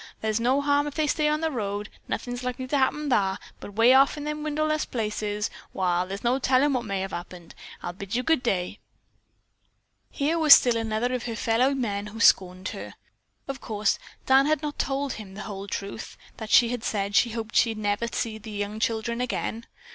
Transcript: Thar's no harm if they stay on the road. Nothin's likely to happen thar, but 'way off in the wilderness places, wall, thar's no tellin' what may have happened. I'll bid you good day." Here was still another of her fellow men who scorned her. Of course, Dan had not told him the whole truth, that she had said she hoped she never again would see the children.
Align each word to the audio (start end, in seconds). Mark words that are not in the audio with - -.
Thar's 0.23 0.39
no 0.39 0.61
harm 0.61 0.87
if 0.87 0.95
they 0.95 1.05
stay 1.05 1.29
on 1.29 1.41
the 1.41 1.51
road. 1.51 1.87
Nothin's 2.07 2.43
likely 2.43 2.65
to 2.65 2.75
happen 2.79 3.11
thar, 3.11 3.37
but 3.59 3.75
'way 3.75 3.93
off 3.93 4.17
in 4.17 4.23
the 4.23 4.35
wilderness 4.35 4.83
places, 4.83 5.51
wall, 5.73 6.07
thar's 6.07 6.23
no 6.23 6.39
tellin' 6.39 6.73
what 6.73 6.85
may 6.85 7.01
have 7.01 7.11
happened. 7.11 7.53
I'll 7.83 7.93
bid 7.93 8.15
you 8.15 8.23
good 8.23 8.41
day." 8.41 8.79
Here 10.09 10.39
was 10.39 10.55
still 10.55 10.75
another 10.75 11.13
of 11.13 11.25
her 11.27 11.35
fellow 11.35 11.75
men 11.75 12.07
who 12.07 12.19
scorned 12.19 12.69
her. 12.69 12.95
Of 13.47 13.61
course, 13.61 13.99
Dan 14.25 14.47
had 14.47 14.63
not 14.63 14.79
told 14.79 15.13
him 15.13 15.35
the 15.35 15.43
whole 15.43 15.67
truth, 15.67 16.17
that 16.37 16.49
she 16.49 16.69
had 16.69 16.83
said 16.83 17.15
she 17.15 17.29
hoped 17.33 17.55
she 17.55 17.75
never 17.75 18.05
again 18.05 18.07
would 18.09 18.15
see 18.15 18.37
the 18.39 18.79
children. 18.79 19.63